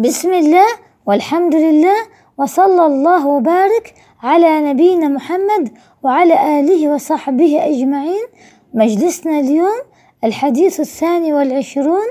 بسم 0.00 0.32
الله 0.32 0.66
والحمد 1.06 1.54
لله 1.54 1.96
وصلى 2.38 2.86
الله 2.86 3.26
وبارك 3.26 3.94
على 4.22 4.60
نبينا 4.60 5.08
محمد 5.08 5.68
وعلى 6.02 6.60
آله 6.60 6.88
وصحبه 6.94 7.66
أجمعين. 7.66 8.26
مجلسنا 8.74 9.40
اليوم 9.40 9.80
الحديث 10.24 10.80
الثاني 10.80 11.32
والعشرون 11.34 12.06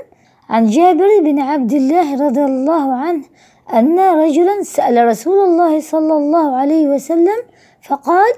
عن 0.48 0.66
جابر 0.66 1.08
بن 1.20 1.40
عبد 1.40 1.72
الله 1.72 2.26
رضي 2.26 2.44
الله 2.44 2.94
عنه 2.94 3.24
أن 3.74 3.98
رجلا 3.98 4.62
سأل 4.62 5.06
رسول 5.06 5.38
الله 5.38 5.80
صلى 5.80 6.12
الله 6.12 6.56
عليه 6.56 6.86
وسلم 6.86 7.40
فقال 7.82 8.32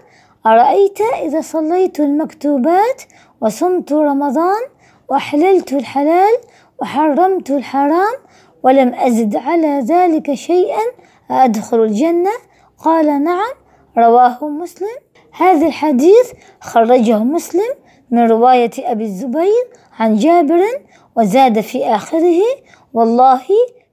أرأيت 0.46 1.00
إذا 1.00 1.40
صليت 1.40 2.00
المكتوبات 2.00 3.02
وصمت 3.40 3.92
رمضان 3.92 4.62
وأحللت 5.08 5.72
الحلال 5.72 6.34
وحرمت 6.80 7.50
الحرام 7.50 8.14
ولم 8.62 8.94
أزد 8.94 9.36
على 9.36 9.80
ذلك 9.80 10.34
شيئا 10.34 10.82
أدخل 11.30 11.82
الجنة؟ 11.82 12.30
قال 12.78 13.24
نعم 13.24 13.52
رواه 13.98 14.48
مسلم. 14.48 14.88
هذا 15.32 15.66
الحديث 15.66 16.32
خرجه 16.60 17.18
مسلم 17.18 17.74
من 18.10 18.26
رواية 18.26 18.70
أبي 18.78 19.04
الزبير 19.04 19.68
عن 19.98 20.16
جابر 20.16 20.62
وزاد 21.16 21.60
في 21.60 21.84
آخره 21.84 22.40
والله 22.94 23.42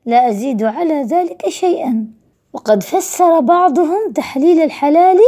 لا 0.06 0.30
أزيد 0.30 0.64
على 0.64 1.04
ذلك 1.04 1.50
شيئا. 1.50 2.08
وقد 2.54 2.84
فسر 2.84 3.40
بعضهم 3.40 4.12
تحليل 4.16 4.62
الحلال 4.62 5.20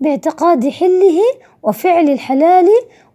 باعتقاد 0.00 0.68
حله 0.68 1.20
وفعل 1.62 2.10
الحلال 2.10 2.68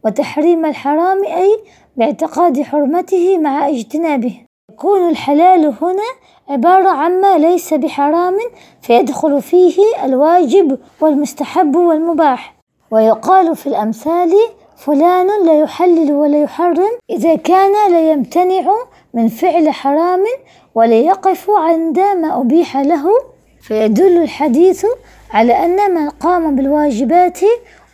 وتحريم 0.05 0.65
الحرام 0.65 1.25
أي 1.25 1.59
باعتقاد 1.97 2.61
حرمته 2.61 3.37
مع 3.37 3.67
اجتنابه. 3.67 4.44
يكون 4.75 5.09
الحلال 5.09 5.73
هنا 5.81 6.09
عبارة 6.49 6.89
عما 6.89 7.37
ليس 7.37 7.73
بحرام 7.73 8.37
فيدخل 8.81 9.41
فيه 9.41 9.77
الواجب 10.03 10.79
والمستحب 11.01 11.75
والمباح. 11.75 12.55
ويقال 12.91 13.55
في 13.55 13.67
الأمثال 13.67 14.33
فلان 14.77 15.27
لا 15.45 15.59
يحلل 15.59 16.11
ولا 16.11 16.41
يحرم 16.41 16.91
إذا 17.09 17.35
كان 17.35 17.91
لا 17.91 18.11
يمتنع 18.11 18.73
من 19.13 19.27
فعل 19.27 19.69
حرام 19.69 20.23
ولا 20.75 20.95
يقف 20.95 21.49
عند 21.49 21.99
ما 21.99 22.41
أبيح 22.41 22.77
له. 22.77 23.05
فيدل 23.61 24.17
الحديث 24.17 24.85
على 25.33 25.65
أن 25.65 25.93
من 25.95 26.09
قام 26.09 26.55
بالواجبات 26.55 27.39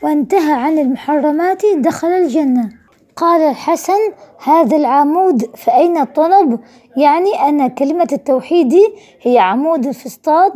وانتهى 0.03 0.53
عن 0.53 0.79
المحرمات 0.79 1.61
دخل 1.75 2.07
الجنة. 2.07 2.80
قال 3.15 3.41
الحسن 3.41 3.99
هذا 4.43 4.77
العمود 4.77 5.55
فأين 5.55 5.97
الطنب 5.97 6.59
يعني 6.97 7.49
أن 7.49 7.67
كلمة 7.67 8.07
التوحيد 8.11 8.73
هي 9.21 9.39
عمود 9.39 9.85
الفسطاط 9.85 10.53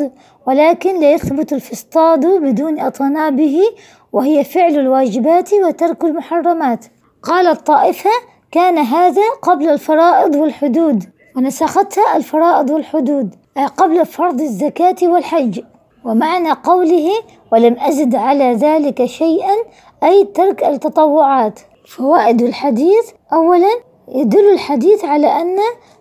ولكن 0.47 1.00
لا 1.00 1.14
يثبت 1.14 1.53
الفسطاط 1.53 2.20
بدون 2.20 2.80
أطنابه 2.80 3.62
وهي 4.14 4.44
فعل 4.44 4.80
الواجبات 4.80 5.53
وترك 5.53 6.03
المحرمات. 6.03 6.86
قال 7.23 7.47
الطائفة 7.47 8.09
كان 8.52 8.78
هذا 8.78 9.22
قبل 9.42 9.69
الفرائض 9.69 10.36
والحدود. 10.36 11.03
ونسختها 11.36 12.17
الفرائض 12.17 12.69
والحدود 12.69 13.36
قبل 13.78 14.06
فرض 14.06 14.42
الزكاة 14.42 14.95
والحج. 15.03 15.59
ومعنى 16.06 16.52
قوله 16.52 17.09
ولم 17.52 17.75
أزد 17.80 18.16
على 18.16 18.53
ذلك 18.53 19.06
شيئا 19.06 19.56
أي 20.03 20.23
ترك 20.23 20.64
التطوعات. 20.64 21.59
فوائد 21.88 22.41
الحديث. 22.41 23.11
أولا 23.33 23.69
يدل 24.08 24.53
الحديث 24.53 25.05
على 25.05 25.28
أن 25.28 25.58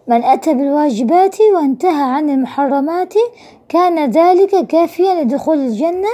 من 0.09 0.25
أتى 0.25 0.55
بالواجبات 0.55 1.37
وانتهى 1.55 2.03
عن 2.03 2.31
المحرمات 2.31 3.15
كان 3.69 4.11
ذلك 4.11 4.67
كافيا 4.67 5.25
لدخول 5.25 5.59
الجنة. 5.59 6.09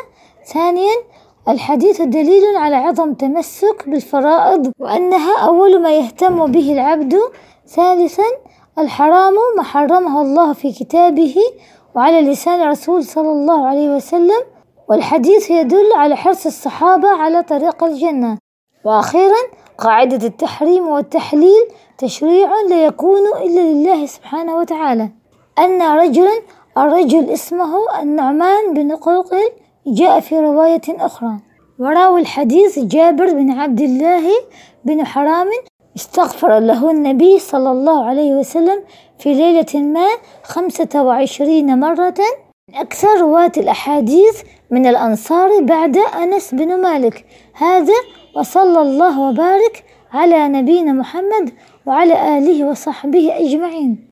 ثانيا 0.47 0.95
الحديث 1.49 2.03
دليل 2.03 2.57
على 2.57 2.77
عظم 2.77 3.15
تمسك 3.15 3.89
بالفرائض 3.89 4.73
وأنها 4.81 5.39
أول 5.39 5.83
ما 5.83 5.93
يهتم 5.93 6.47
به 6.47 6.73
العبد. 6.73 7.15
ثالثا 7.67 8.23
الحرام 8.79 9.35
ما 9.57 9.63
حرمه 9.63 10.21
الله 10.21 10.53
في 10.53 10.73
كتابه 10.73 11.37
وعلى 11.95 12.21
لسان 12.21 12.69
رسول 12.69 13.05
صلى 13.05 13.31
الله 13.31 13.67
عليه 13.69 13.97
وسلم. 13.97 14.41
والحديث 14.89 15.51
يدل 15.51 15.93
على 15.97 16.17
حرص 16.17 16.47
الصحابة 16.47 17.09
على 17.09 17.43
طريق 17.43 17.85
الجنة. 17.85 18.39
وأخيرا 18.85 19.43
قاعدة 19.79 20.27
التحريم 20.27 20.89
والتحليل 20.89 21.67
تشريع 21.99 22.51
لا 22.69 22.85
يكون 22.85 23.21
إلا 23.43 23.61
لله 23.61 24.07
سبحانه 24.07 24.57
وتعالى. 24.57 25.09
أن 25.59 25.83
رجلا 25.83 26.43
الرجل 26.79 27.31
اسمه 27.31 28.01
النعمان 28.03 28.75
بن 28.75 28.97
قوقل 28.97 29.51
جاء 29.87 30.21
في 30.21 30.39
رواية 30.39 30.83
أخرى. 30.89 31.33
وراوي 31.79 32.21
الحديث 32.21 32.79
جابر 32.79 33.33
بن 33.33 33.51
عبد 33.51 33.81
الله 33.81 34.29
بن 34.85 35.07
حرام 35.07 35.49
استغفر 35.97 36.59
له 36.59 36.91
النبي 36.91 37.39
صلى 37.39 37.71
الله 37.71 38.05
عليه 38.05 38.33
وسلم 38.33 38.83
في 39.19 39.35
ليلة 39.35 39.81
ما 39.81 40.07
خمسة 40.45 41.03
وعشرين 41.03 41.81
مرة 41.81 42.15
أكثر 42.75 43.21
رواة 43.21 43.53
الأحاديث 43.57 44.43
من 44.71 44.87
الأنصار 44.87 45.61
بعد 45.61 45.97
أنس 45.97 46.55
بن 46.55 46.81
مالك. 46.81 47.25
هذا 47.55 47.95
وصلى 48.37 48.83
الله 48.83 49.21
وبارك 49.21 49.85
على 50.13 50.49
نبينا 50.49 50.93
محمد 50.93 51.51
وعلى 51.87 52.39
آله 52.39 52.65
وصحبه 52.65 53.37
أجمعين. 53.39 54.09